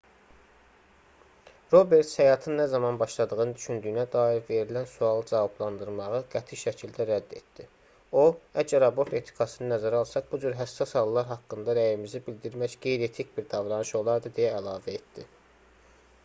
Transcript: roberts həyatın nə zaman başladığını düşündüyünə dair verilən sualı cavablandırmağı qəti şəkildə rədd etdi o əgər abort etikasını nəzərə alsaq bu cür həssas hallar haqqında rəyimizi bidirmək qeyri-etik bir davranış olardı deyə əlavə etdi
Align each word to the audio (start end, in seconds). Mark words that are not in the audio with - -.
roberts 1.73 2.13
həyatın 2.21 2.55
nə 2.59 2.63
zaman 2.71 2.95
başladığını 3.01 3.51
düşündüyünə 3.57 4.05
dair 4.15 4.39
verilən 4.47 4.87
sualı 4.93 5.27
cavablandırmağı 5.33 6.23
qəti 6.37 6.59
şəkildə 6.63 7.07
rədd 7.11 7.37
etdi 7.41 7.67
o 8.23 8.25
əgər 8.63 8.87
abort 8.89 9.15
etikasını 9.21 9.69
nəzərə 9.75 10.01
alsaq 10.05 10.33
bu 10.33 10.41
cür 10.47 10.59
həssas 10.63 10.97
hallar 11.03 11.31
haqqında 11.35 11.77
rəyimizi 11.81 12.23
bidirmək 12.33 12.79
qeyri-etik 12.89 13.33
bir 13.39 13.49
davranış 13.55 13.93
olardı 14.03 14.33
deyə 14.41 14.53
əlavə 14.63 15.01
etdi 15.01 15.29